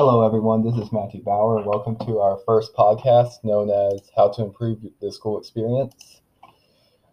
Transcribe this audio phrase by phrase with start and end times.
[0.00, 0.62] Hello, everyone.
[0.62, 1.56] This is Matthew Bauer.
[1.56, 6.20] and Welcome to our first podcast known as How to Improve the School Experience.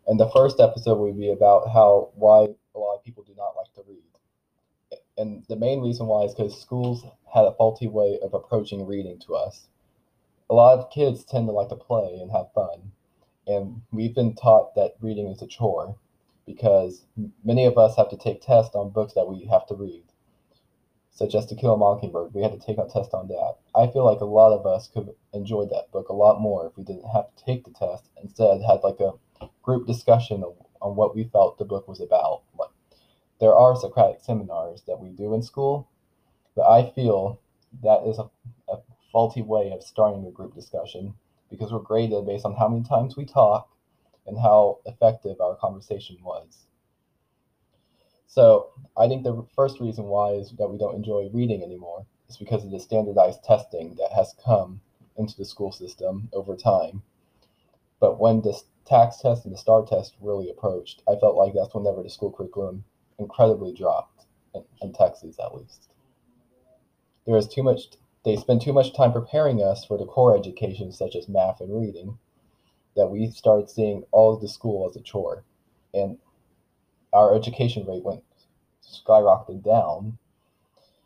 [0.05, 3.55] And the first episode will be about how why a lot of people do not
[3.57, 4.99] like to read.
[5.17, 7.03] And the main reason why is because schools
[7.33, 9.67] had a faulty way of approaching reading to us.
[10.51, 12.91] A lot of kids tend to like to play and have fun.
[13.47, 15.95] And we've been taught that reading is a chore
[16.45, 17.03] because
[17.43, 20.03] many of us have to take tests on books that we have to read
[21.15, 22.33] such as To Kill a Mockingbird.
[22.33, 23.55] We had to take a test on that.
[23.73, 26.77] I feel like a lot of us could enjoy that book a lot more if
[26.77, 28.09] we didn't have to take the test.
[28.21, 29.13] Instead, had like a
[29.63, 30.43] group discussion
[30.81, 32.43] on what we felt the book was about.
[32.59, 32.69] Like,
[33.39, 35.87] there are Socratic seminars that we do in school,
[36.53, 37.39] but I feel
[37.81, 38.29] that is a,
[38.69, 38.79] a
[39.11, 41.13] faulty way of starting a group discussion
[41.49, 43.69] because we're graded based on how many times we talk
[44.27, 46.64] and how effective our conversation was.
[48.35, 52.35] So I think the first reason why is that we don't enjoy reading anymore is
[52.35, 54.81] because of the standardized testing that has come
[55.15, 57.01] into the school system over time.
[58.01, 61.73] But when the TAKS test and the STAAR test really approached, I felt like that's
[61.73, 62.83] whenever the school curriculum
[63.17, 65.87] incredibly dropped, in, in Texas at least.
[67.25, 67.83] There is too much,
[68.25, 71.73] they spend too much time preparing us for the core education, such as math and
[71.73, 72.17] reading,
[72.97, 75.45] that we started seeing all of the school as a chore.
[75.93, 76.17] And
[77.15, 78.21] our education rate went
[78.83, 80.17] skyrocketed down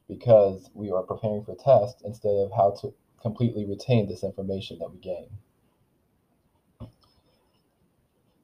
[0.08, 4.92] because we are preparing for tests instead of how to completely retain this information that
[4.92, 5.28] we gain.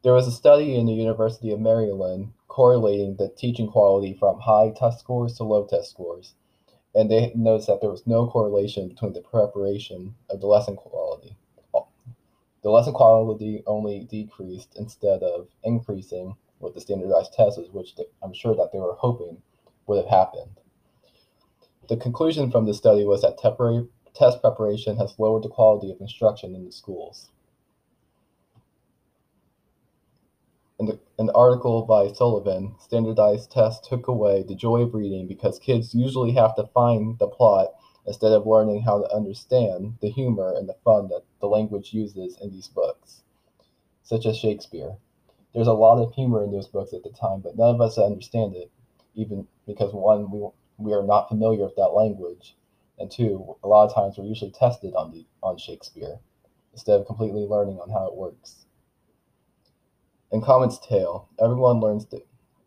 [0.03, 4.71] There was a study in the University of Maryland correlating the teaching quality from high
[4.77, 6.35] test scores to low test scores,
[6.93, 11.35] and they noticed that there was no correlation between the preparation of the lesson quality.
[12.61, 16.35] The lesson quality only decreased instead of increasing
[16.65, 19.41] with the standardized tests, which I'm sure that they were hoping
[19.87, 20.59] would have happened.
[21.87, 26.01] The conclusion from the study was that temporary test preparation has lowered the quality of
[26.01, 27.29] instruction in the schools.
[30.79, 35.95] In the article by Sullivan, standardized tests took away the joy of reading because kids
[35.95, 37.69] usually have to find the plot
[38.05, 42.37] instead of learning how to understand the humor and the fun that the language uses
[42.41, 43.23] in these books,
[44.03, 44.97] such as Shakespeare.
[45.55, 47.97] There's a lot of humor in those books at the time, but none of us
[47.97, 48.69] understand it,
[49.13, 50.45] even because one, we,
[50.77, 52.57] we are not familiar with that language,
[52.99, 56.19] and two, a lot of times we're usually tested on the on Shakespeare
[56.73, 58.65] instead of completely learning on how it works.
[60.29, 62.05] In Comet's Tale, everyone learns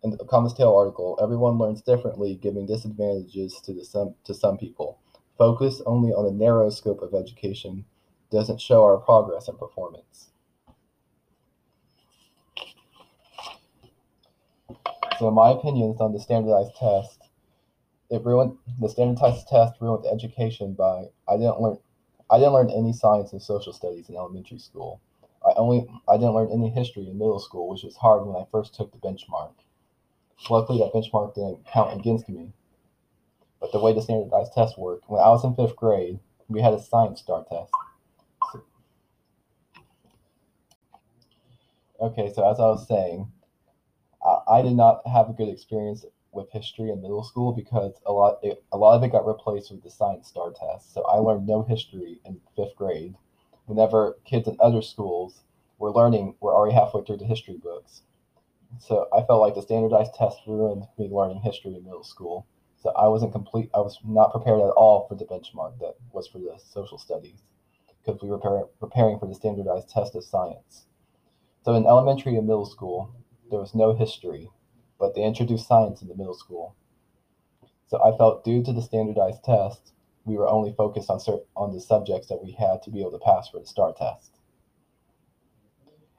[0.02, 4.56] in the Comet's Tale article, everyone learns differently, giving disadvantages to the some to some
[4.56, 4.98] people.
[5.36, 7.84] Focus only on a narrow scope of education
[8.30, 10.30] doesn't show our progress and performance.
[15.18, 17.28] So in my opinions on the standardized test,
[18.08, 21.78] it ruined the standardized test ruined education by I didn't learn
[22.30, 25.00] I didn't learn any science and social studies in elementary school.
[25.44, 28.46] I only I didn't learn any history in middle school, which was hard when I
[28.52, 29.54] first took the benchmark.
[30.48, 32.52] Luckily that benchmark didn't count against me.
[33.60, 36.74] But the way the standardized test worked, when I was in fifth grade, we had
[36.74, 37.72] a science STAAR test.
[42.00, 43.32] Okay, so as I was saying,
[44.48, 48.38] I, did not have a good experience with history in middle school because a lot
[48.42, 50.92] it, a lot of it got replaced with the science STAAR test.
[50.92, 53.14] So I learned no history in fifth grade.
[53.66, 55.42] Whenever kids in other schools
[55.78, 58.02] were learning, were already halfway through the history books.
[58.78, 62.46] So I felt like the standardized test ruined me learning history in middle school.
[62.82, 63.70] So I wasn't complete.
[63.74, 67.42] I was not prepared at all for the benchmark that was for the social studies
[68.04, 70.86] because we were preparing for the standardized test of science.
[71.64, 73.12] So in elementary and middle school,
[73.50, 74.50] there was no history,
[74.98, 76.74] but they introduced science in the middle school.
[77.86, 79.92] So I felt due to the standardized test,
[80.24, 83.12] we were only focused on cert- on the subjects that we had to be able
[83.12, 84.38] to pass for the STAAR test.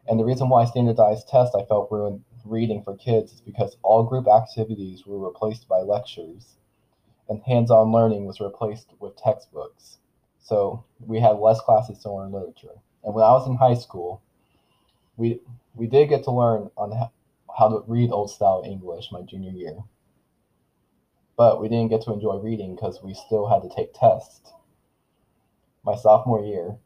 [0.08, 4.04] And the reason why standardized tests I felt ruined reading for kids is because all
[4.04, 6.58] group activities were replaced by lectures
[7.28, 10.00] and hands-on learning was replaced with textbooks.
[10.40, 12.82] So we had less classes to learn literature.
[13.04, 14.24] And when I was in high school,
[15.16, 15.42] we
[15.76, 17.10] we did get to learn on
[17.60, 19.78] how to read old style English my junior year.
[21.36, 24.54] But we didn't get to enjoy reading because we still had to take tests.
[25.84, 26.78] My sophomore year,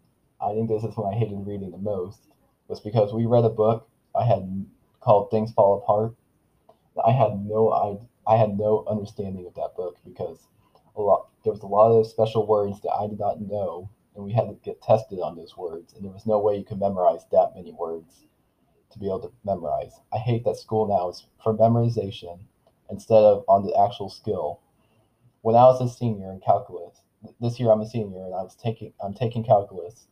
[0.42, 2.28] I think this is when I hated reading the most,
[2.68, 4.66] was because we read a book I had
[5.00, 6.16] called Things Fall Apart.
[7.06, 10.48] I had no I I had no understanding of that book because
[10.96, 14.24] a lot there was a lot of special words that I did not know and
[14.24, 16.80] we had to get tested on those words and there was no way you could
[16.80, 18.25] memorize that many words
[18.94, 20.00] to be able to memorize.
[20.13, 22.40] I hate that school now is for memorization
[22.90, 24.60] instead of on the actual skill.
[25.42, 27.01] When I was a senior in calculus,
[27.42, 30.07] this year I'm a senior and I was taking I'm taking calculus.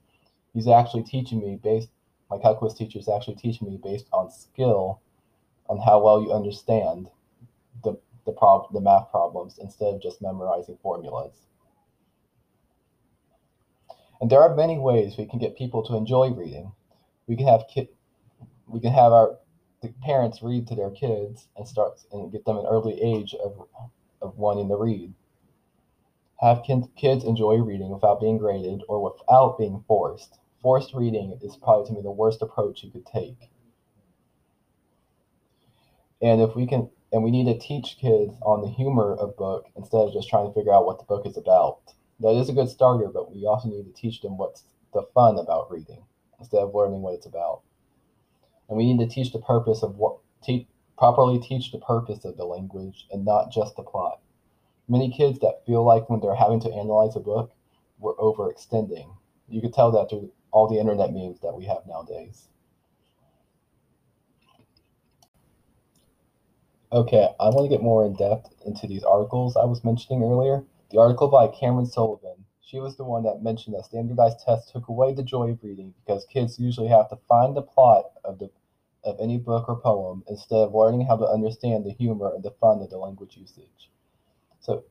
[0.54, 1.90] He's actually teaching me based
[2.30, 5.02] my calculus teacher is actually teaching me based on skill
[5.70, 7.10] on how well you understand
[7.84, 11.34] the the prob the math problems instead of just memorizing formulas.
[14.22, 16.72] And there are many ways we can get people to enjoy reading.
[17.28, 17.90] We can have kid,
[18.72, 19.38] we can have our
[20.04, 23.68] parents read to their kids and start and get them an early age of
[24.22, 25.14] of wanting to read.
[26.40, 30.40] Have kids enjoy reading without being graded or without being forced.
[30.62, 33.50] Forced reading is probably to me the worst approach you could take.
[36.22, 39.66] And if we can, and we need to teach kids on the humor of book
[39.76, 41.80] instead of just trying to figure out what the book is about.
[42.20, 44.64] That is a good starter, but we also need to teach them what's
[44.94, 46.04] the fun about reading
[46.40, 47.62] instead of learning what it's about.
[48.72, 50.66] And we need to teach the purpose of what, te-
[50.98, 54.22] properly teach the purpose of the language and not just the plot.
[54.88, 57.52] Many kids that feel like when they're having to analyze a book,
[58.00, 59.14] we're overextending.
[59.50, 62.48] You could tell that through all the internet memes that we have nowadays.
[66.94, 70.64] Okay, I want to get more in depth into these articles I was mentioning earlier.
[70.92, 74.88] The article by Cameron Sullivan, she was the one that mentioned that standardized tests took
[74.88, 78.50] away the joy of reading because kids usually have to find the plot of the
[79.04, 82.52] of any book or poem instead of learning how to understand the humor and the
[82.52, 83.90] fun of the language usage.
[84.60, 84.84] So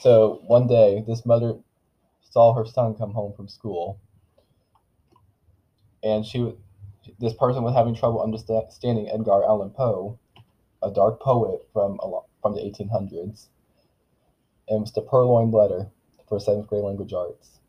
[0.00, 1.58] so one day this mother
[2.20, 3.98] saw her son come home from school
[6.02, 6.54] and she
[7.18, 10.18] this person was having trouble understanding Edgar Allan Poe
[10.82, 11.98] a dark poet from
[12.42, 13.48] from the 1800s,
[14.68, 15.90] and it was the Purloined Letter
[16.28, 17.60] for seventh grade language arts.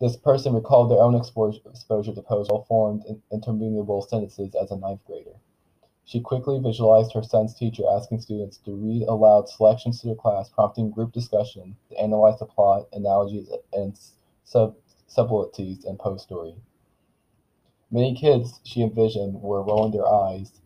[0.00, 5.36] This person recalled their own exposure to Poe's well-formed, interminable sentences as a ninth grader.
[6.04, 10.50] She quickly visualized her son's teacher asking students to read aloud selections to their class,
[10.50, 13.98] prompting group discussion to analyze the plot, analogies, and
[14.42, 14.76] sub-
[15.06, 16.56] subtleties in Poe's story.
[17.90, 20.60] Many kids she envisioned were rolling their eyes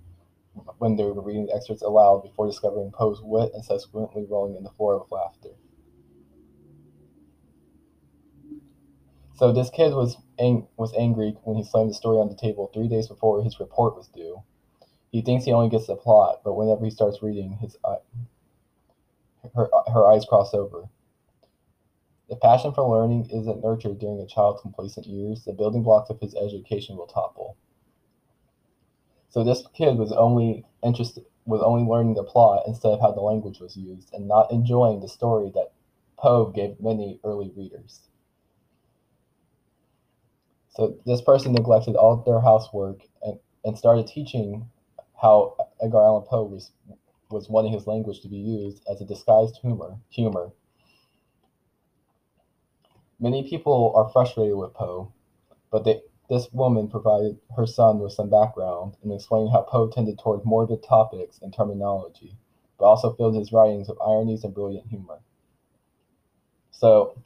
[0.79, 4.65] when they were reading the excerpts aloud before discovering Poe's wit and subsequently rolling in
[4.65, 5.51] the floor with laughter.
[9.39, 12.67] So this kid was ang- was angry when he slammed the story on the table
[12.75, 14.43] three days before his report was due.
[15.13, 17.99] He thinks he only gets the plot, but whenever he starts reading, his eye,
[19.55, 20.89] her her eyes cross over.
[22.29, 26.19] If passion for learning isn't nurtured during a child's complacent years, the building blocks of
[26.19, 27.57] his education will topple.
[29.29, 33.21] So this kid was only interested was only learning the plot instead of how the
[33.21, 35.71] language was used and not enjoying the story that
[36.17, 38.01] Poe gave many early readers.
[40.79, 44.71] So this person neglected all their housework and, and started teaching
[45.21, 46.71] how Edgar Allan Poe was,
[47.31, 49.97] was wanting his language to be used as a disguised humor.
[50.11, 50.53] Humor.
[53.19, 55.13] Many people are frustrated with Poe,
[55.73, 60.19] but they this woman provided her son with some background in explaining how Poe tended
[60.19, 62.37] toward morbid topics and terminology,
[62.79, 65.21] but also filled his writings with ironies and brilliant humor.
[66.71, 67.17] So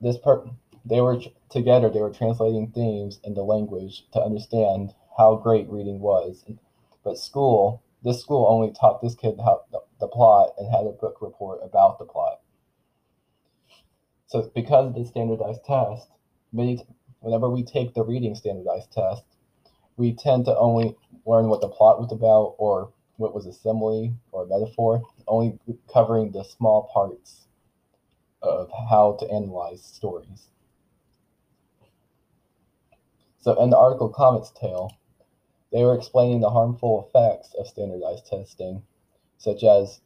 [0.00, 0.48] this per-
[0.88, 1.90] they were together.
[1.90, 6.44] They were translating themes into language to understand how great reading was.
[7.04, 10.92] But school, this school only taught this kid how the, the plot and had a
[10.92, 12.40] book report about the plot.
[14.28, 16.08] So because of the standardized test,
[16.52, 16.86] many
[17.20, 19.24] whenever we take the reading standardized test,
[19.96, 24.14] we tend to only learn what the plot was about or what was a simile
[24.30, 25.58] or a metaphor, only
[25.92, 27.46] covering the small parts
[28.42, 30.48] of how to analyze stories.
[33.46, 34.90] So in the article Comet's Tale,
[35.72, 38.82] they were explaining the harmful effects of standardized testing,
[39.38, 40.00] such as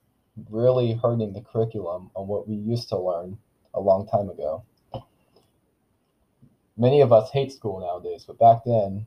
[0.48, 3.38] really hurting the curriculum on what we used to learn
[3.74, 4.62] a long time ago
[6.80, 9.06] many of us hate school nowadays, but back then,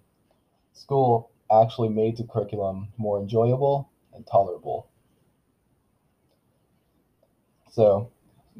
[0.74, 4.88] school actually made the curriculum more enjoyable and tolerable.
[7.72, 8.12] So,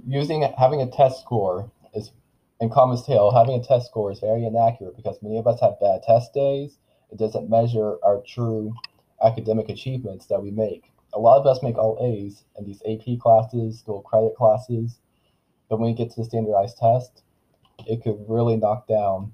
[0.08, 2.12] using having a test score is,
[2.60, 5.80] in Comet's Tale, having a test score is very inaccurate because many of us have
[5.80, 6.78] bad test days.
[7.12, 8.74] It doesn't measure our true
[9.24, 10.92] academic achievements that we make.
[11.14, 15.00] A lot of us make all A's in these AP classes, dual credit classes,
[15.70, 17.24] but when we get to the standardized test,
[17.88, 19.34] it could really knock down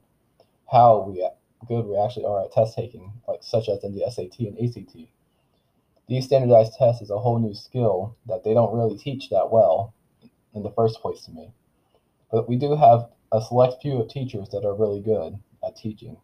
[0.72, 1.26] how we
[1.68, 4.96] good we actually are at test taking, like such as in the SAT and ACT.
[6.08, 9.94] These standardized tests is a whole new skill that they don't really teach that well
[10.54, 11.52] in the first place to me.
[12.31, 16.17] But we do have a select few of teachers that are really good at teaching.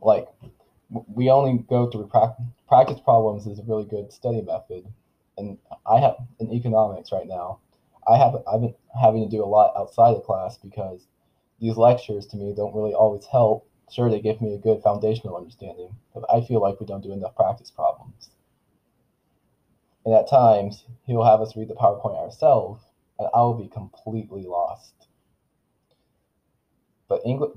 [0.00, 0.28] Like
[0.90, 4.86] we only go through practice, problems is a really good study method.
[5.36, 7.60] And I have in economics right now,
[8.08, 11.06] I have I've been having to do a lot outside of class because
[11.60, 13.68] these lectures to me don't really always help.
[13.90, 17.12] Sure, they give me a good foundational understanding, but I feel like we don't do
[17.12, 18.30] enough practice problems.
[20.04, 22.82] And at times, he'll have us read the PowerPoint ourselves,
[23.18, 24.94] and I'll be completely lost.
[27.08, 27.52] But English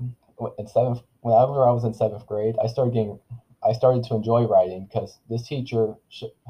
[0.58, 3.18] in seventh, whenever I was in seventh grade, I started getting,
[3.62, 5.94] I started to enjoy writing because this teacher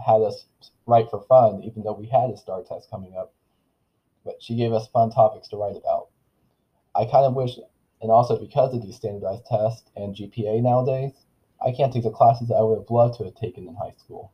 [0.04, 0.46] had us
[0.86, 3.34] write for fun, even though we had a STAAR test coming up.
[4.24, 6.08] But she gave us fun topics to write about.
[6.94, 7.58] I kind of wish,
[8.00, 11.12] and also because of these standardized tests and GPA nowadays,
[11.64, 14.32] I can't take the classes I would have loved to have taken in high school.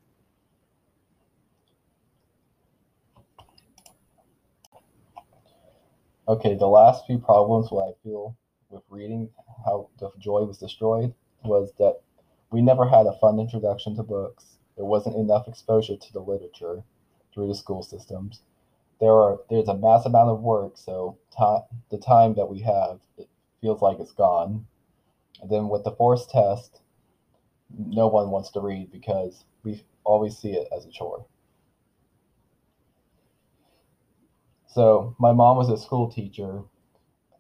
[6.29, 8.37] Okay, the last few problems what I feel
[8.69, 9.31] with reading,
[9.65, 12.03] how the joy was destroyed, was that
[12.51, 14.59] we never had a fun introduction to books.
[14.77, 16.83] There wasn't enough exposure to the literature
[17.33, 18.43] through the school systems.
[19.01, 21.17] There are there's a mass amount of work, so
[21.91, 23.31] the time that we have it
[23.63, 24.67] feels like it's gone.
[25.41, 26.83] And then with the forced test,
[27.75, 31.25] no one wants to read because we always see it as a chore.
[34.69, 36.63] So my mom was a school teacher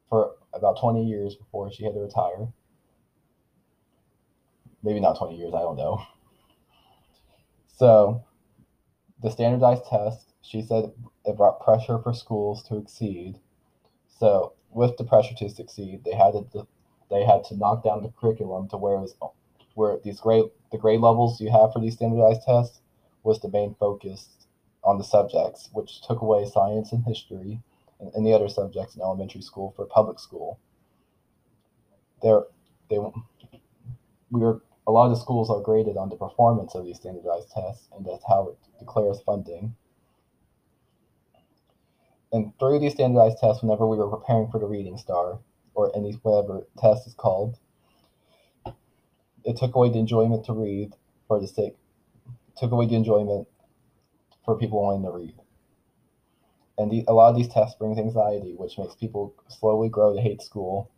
[0.08, 2.48] for about 20 years before she had to retire.
[4.82, 6.00] Maybe not 20 years, I don't know.
[7.76, 8.24] So
[9.22, 10.90] the standardized test, she said
[11.24, 13.38] it brought pressure for schools to exceed.
[14.08, 16.66] So with the pressure to succeed, they had to
[17.10, 19.14] they had to knock down the curriculum to where was
[19.74, 22.80] where these grade the grade levels you have for these standardized tests
[23.22, 24.28] was the main focus
[24.88, 27.60] on the subjects, which took away science and history
[28.00, 30.58] and any other subjects in elementary school for public school.
[32.22, 32.44] There,
[32.88, 32.98] they
[34.30, 37.50] we were a lot of the schools are graded on the performance of these standardized
[37.54, 39.76] tests, and that's how it declares funding.
[42.32, 45.38] And through these standardized tests, whenever we were preparing for the reading STAAR
[45.74, 47.58] or any whatever test is called,
[49.44, 50.94] it took away the enjoyment to read
[51.26, 51.76] for the sake,
[52.56, 53.46] took away the enjoyment
[54.48, 55.34] for people wanting to read.
[56.78, 60.20] And the, a lot of these tests brings anxiety, which makes people slowly grow to
[60.22, 60.88] hate school.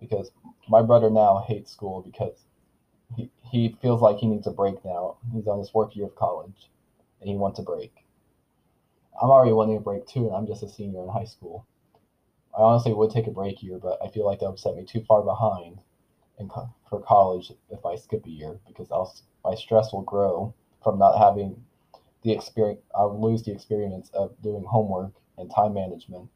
[0.00, 0.30] Because
[0.68, 2.44] my brother now hates school because
[3.16, 5.16] he, he feels like he needs a break now.
[5.32, 6.70] He's on his fourth year of college
[7.20, 8.06] and he wants a break.
[9.20, 11.66] I'm already wanting a break too, and I'm just a senior in high school.
[12.56, 14.84] I honestly would take a break here, but I feel like that would set me
[14.84, 15.80] too far behind
[16.38, 19.14] in co- for college if I skip a year because I'll,
[19.44, 21.64] my stress will grow from not having
[22.26, 26.28] the experience I'll lose the experience of doing homework and time management.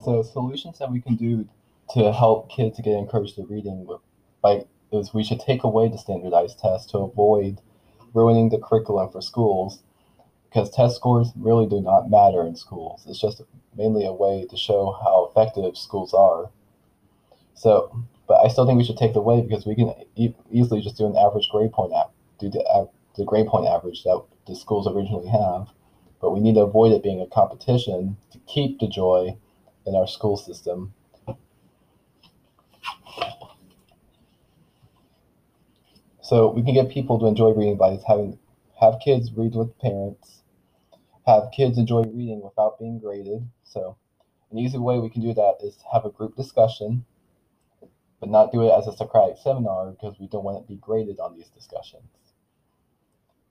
[0.00, 1.48] So solutions that we can do
[1.94, 3.88] to help kids to get encouraged to reading
[4.40, 7.60] by is we should take away the standardized tests to avoid
[8.14, 9.82] ruining the curriculum for schools
[10.48, 13.04] because test scores really do not matter in schools.
[13.08, 13.42] It's just
[13.76, 16.50] mainly a way to show how effective schools are.
[17.54, 20.80] So but I still think we should take the away because we can e- easily
[20.80, 24.22] just do an average grade point app, do the, uh, the grade point average that
[24.46, 25.68] the schools originally have.
[26.20, 29.36] But we need to avoid it being a competition to keep the joy
[29.86, 30.94] in our school system.
[36.22, 38.38] So we can get people to enjoy reading by having
[38.80, 40.42] have kids read with parents,
[41.26, 43.48] have kids enjoy reading without being graded.
[43.64, 43.96] So
[44.50, 47.04] an easy way we can do that is have a group discussion
[48.22, 51.18] but not do it as a Socratic seminar because we don't want to be graded
[51.18, 52.06] on these discussions.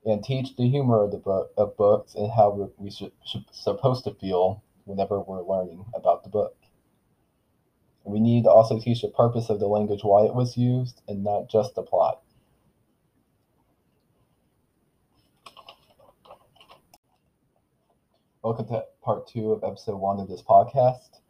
[0.05, 4.05] And teach the humor of the book of books and how we're, should, should supposed
[4.05, 6.55] to feel whenever we're learning about the book.
[8.05, 11.21] We need to also teach the purpose of the language, why it was used, and
[11.21, 12.21] not just the plot.
[18.41, 21.20] Welcome to part two of episode one of this podcast.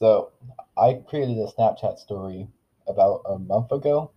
[0.00, 0.30] So
[0.78, 2.48] I created a Snapchat story
[2.88, 4.10] about a month ago,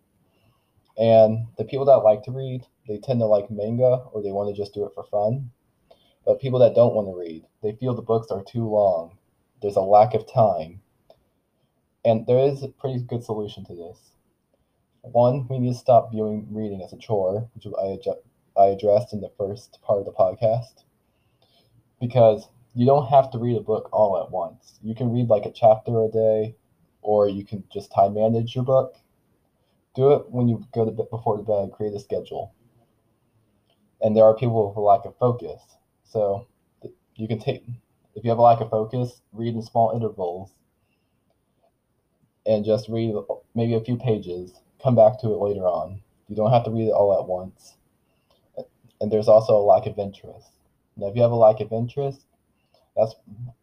[0.98, 4.50] and the people that like to read, they tend to like manga or they want
[4.50, 5.52] to just do it for fun.
[6.26, 9.18] But people that don't want to read, they feel the books are too long.
[9.62, 10.82] There's a lack of time.
[12.06, 14.12] And there is a pretty good solution to this.
[15.02, 19.20] One, we need to stop viewing reading as a chore, which I, I addressed in
[19.20, 20.86] the first part of the podcast.
[22.00, 24.80] Because you don't have to read a book all at once.
[24.82, 26.56] You can read like a chapter a day,
[27.02, 28.96] or you can just time manage your book.
[29.96, 31.72] Do it when you go to bed before the bed.
[31.76, 32.54] Create a schedule.
[34.02, 35.62] And there are people with a lack of focus,
[36.04, 36.48] so
[37.16, 37.64] you can take
[38.16, 40.52] if you have a lack of focus, read in small intervals,
[42.46, 43.16] and just read
[43.56, 44.52] maybe a few pages.
[44.82, 46.02] Come back to it later on.
[46.28, 47.76] You don't have to read it all at once.
[49.00, 50.50] And there's also a lack of interest.
[50.96, 52.26] Now, if you have a lack of interest,
[52.96, 53.16] that's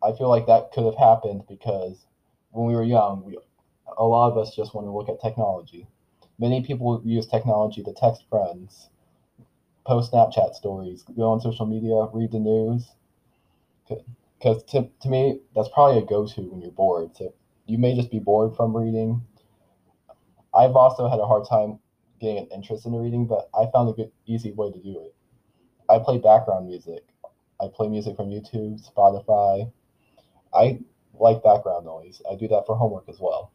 [0.03, 2.07] I feel like that could have happened because
[2.53, 3.39] when we were young, we
[3.99, 5.87] a lot of us just want to look at technology.
[6.39, 8.91] Many people use technology to text friends,
[9.87, 12.93] post Snapchat stories, go on social media, read the news.
[14.39, 17.17] Because to, to me, that's probably a go to when you're bored.
[17.17, 17.33] So
[17.67, 19.23] you may just be bored from reading.
[20.55, 21.81] I've also had a hard time
[22.21, 25.15] getting an interest in reading, but I found a good, easy way to do it.
[25.89, 27.10] I play background music.
[27.63, 29.71] I play music from YouTube, Spotify.
[30.55, 30.81] I
[31.19, 32.23] like background noise.
[32.31, 33.53] I do that for homework as well.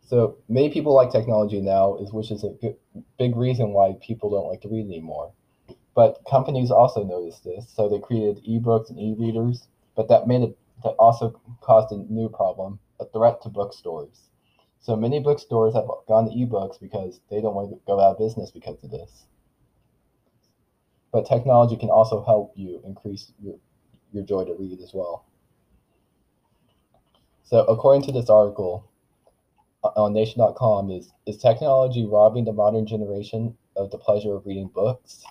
[0.00, 2.54] So many people like technology now, is which is a
[3.18, 5.32] big reason why people don't like to read anymore.
[5.94, 9.68] But companies also noticed this, so they created ebooks and e-readers.
[9.96, 14.31] But that made it that also caused a new problem, a threat to bookstores.
[14.82, 18.18] So many bookstores have gone to ebooks because they don't want to go out of
[18.18, 19.26] business because of this.
[21.12, 23.54] But technology can also help you increase your,
[24.12, 25.24] your joy to read as well.
[27.44, 28.90] So according to this article
[29.84, 35.22] on nation.com is is technology robbing the modern generation of the pleasure of reading books?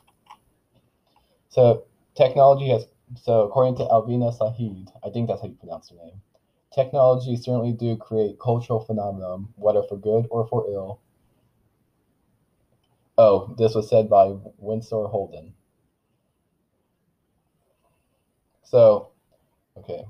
[1.49, 1.83] So
[2.15, 2.87] technology has
[3.21, 6.21] so according to Alvina Sahid, I think that's how you pronounce her name.
[6.73, 11.01] Technology certainly do create cultural phenomenon, whether for good or for ill.
[13.17, 15.53] Oh, this was said by Winsor Holden.
[18.63, 19.09] So,
[19.77, 20.05] okay.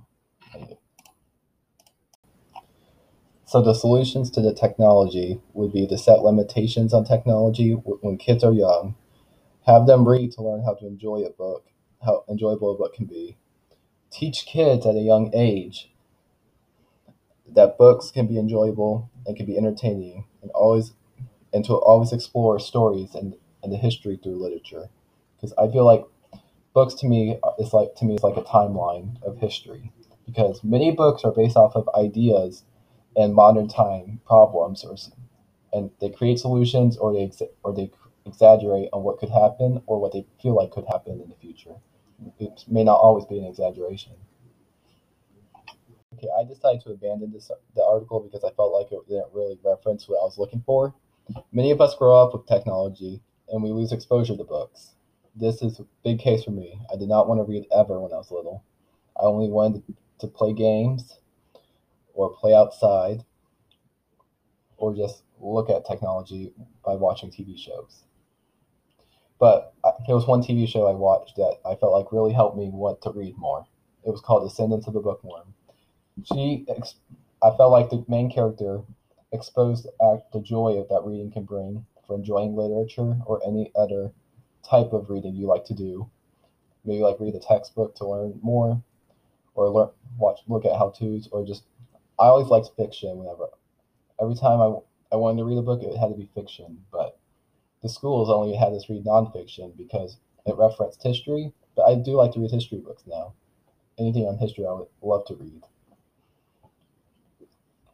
[3.45, 8.43] So the solutions to the technology would be to set limitations on technology when kids
[8.43, 8.95] are young,
[9.65, 11.65] have them read to learn how to enjoy a book,
[12.05, 13.35] how enjoyable a book can be.
[14.11, 15.90] Teach kids at a young age
[17.55, 20.93] that books can be enjoyable and can be entertaining and always
[21.53, 24.89] and to always explore stories and, and the history through literature.
[25.37, 26.05] Because i feel like
[26.73, 29.91] books to me is like to me is like a timeline of history.
[30.25, 32.63] Because many books are based off of ideas
[33.17, 34.95] and modern time problems or
[35.73, 37.91] and they create solutions or they ex- or they
[38.25, 41.75] exaggerate on what could happen or what they feel like could happen in the future.
[42.39, 44.13] It may not always be an exaggeration
[46.21, 49.57] Okay, I decided to abandon this the article because I felt like it didn't really
[49.63, 50.93] reference what I was looking for.
[51.51, 54.93] Many of us grow up with technology and we lose exposure to books.
[55.35, 56.79] This is a big case for me.
[56.93, 58.63] I did not want to read ever when I was little.
[59.17, 59.83] I only wanted
[60.19, 61.17] to play games
[62.13, 63.23] or play outside
[64.77, 66.53] or just look at technology
[66.85, 68.03] by watching TV shows.
[69.39, 69.73] But
[70.05, 73.01] there was one TV show I watched that I felt like really helped me want
[73.01, 73.65] to read more.
[74.05, 75.55] It was called Descendants of the Bookworm
[76.23, 76.95] she ex-
[77.41, 78.81] I felt like the main character
[79.31, 84.11] exposed the joy that reading can bring for enjoying literature or any other
[84.63, 86.09] type of reading you like to do.
[86.83, 88.81] Maybe like read a textbook to learn more,
[89.55, 91.63] or learn watch look at how tos, or just
[92.19, 93.17] I always liked fiction.
[93.17, 93.49] Whenever
[94.19, 94.77] every time I
[95.13, 96.85] I wanted to read a book, it had to be fiction.
[96.91, 97.17] But
[97.81, 101.53] the schools only had us read nonfiction because it referenced history.
[101.75, 103.33] But I do like to read history books now.
[103.97, 105.63] Anything on history, I would love to read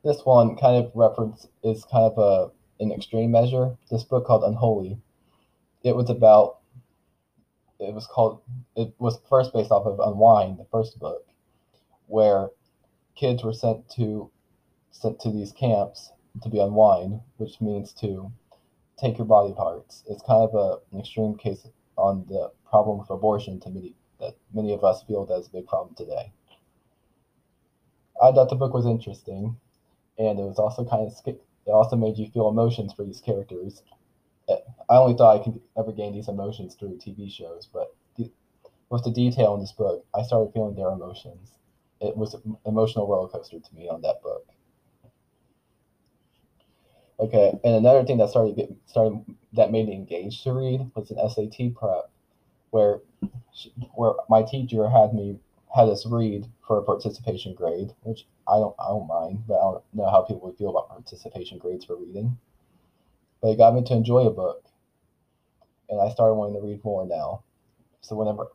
[0.04, 3.76] this one kind of reference is kind of a an extreme measure.
[3.90, 5.00] This book called UnWholly.
[5.84, 6.60] It was about.
[7.80, 8.42] It was called.
[8.76, 11.26] It was first based off of Unwind, the first book,
[12.08, 12.50] where
[13.16, 14.32] kids were sent to
[14.92, 18.32] sent to these camps to be unwind, which means to
[19.00, 20.04] take your body parts.
[20.08, 24.36] It's kind of a, an extreme case on the problem with abortion to many that
[24.54, 26.32] many of us feel that's a big problem today.
[28.22, 29.58] I thought the book was interesting
[30.18, 33.84] and it was also kind of it also made you feel emotions for these characters.
[34.90, 38.32] I only thought I could ever gain these emotions through TV shows, but the,
[38.90, 41.54] with the detail in this book, I started feeling their emotions.
[42.02, 44.46] It was an emotional roller coaster to me on that book.
[47.20, 51.10] Okay, and another thing that started get, started that made me engaged to read was
[51.10, 52.10] an SAT prep,
[52.72, 53.02] where
[53.54, 55.40] she, where my teacher had me
[55.76, 59.62] had us read for a participation grade, which I don't I don't mind, but I
[59.72, 62.38] don't know how people would feel about participation grades for reading.
[63.42, 64.64] But it got me to enjoy a book,
[65.90, 67.44] and I started wanting to read more now.
[68.02, 68.48] So whenever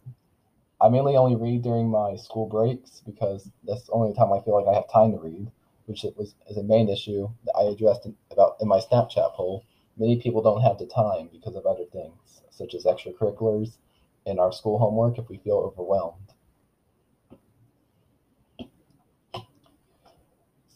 [0.80, 4.54] I mainly only read during my school breaks because that's the only time I feel
[4.54, 5.50] like I have time to read,
[5.86, 9.34] which it was is a main issue that I addressed in, about in my Snapchat
[9.34, 9.64] poll.
[9.96, 13.78] Many people don't have the time because of other things, such as extracurriculars
[14.26, 16.31] and our school homework if we feel overwhelmed.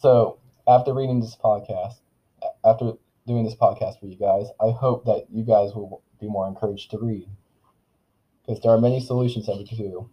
[0.06, 0.38] So
[0.68, 1.96] after reading this podcast,
[2.64, 2.92] after
[3.26, 6.92] doing this podcast for you guys, I hope that you guys will be more encouraged
[6.92, 7.28] to read.
[8.46, 10.08] Because there are many solutions that we can do.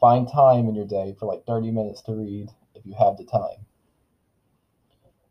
[0.00, 3.24] Find time in your day for like 30 minutes to read if you have the
[3.24, 3.66] time.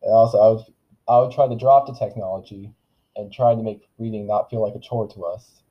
[0.03, 0.65] And also, I would,
[1.07, 2.73] I would try to drop the technology
[3.15, 5.61] and try to make reading not feel like a chore to us.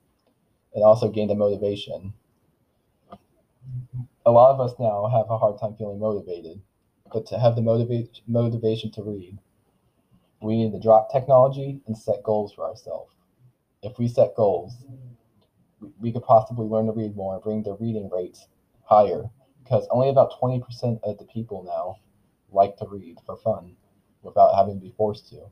[0.75, 2.15] And also gain the motivation.
[4.25, 6.63] A lot of us now have a hard time feeling motivated,
[7.13, 9.39] but to have the motiva- motivation to read,
[10.41, 13.13] we need to drop technology and set goals for ourselves.
[13.83, 14.75] If we set goals,
[16.01, 18.47] we could possibly learn to read more and bring the reading rates
[18.85, 19.31] higher
[19.63, 21.97] because only about 20% of the people now
[22.53, 23.77] like to read for fun
[24.23, 25.51] without having to be forced to.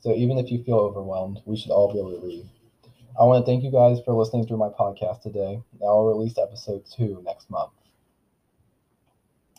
[0.00, 2.48] So even if you feel overwhelmed, we should all be able to read.
[3.18, 5.60] I want to thank you guys for listening through my podcast today.
[5.80, 7.72] Now I'll release episode two next month.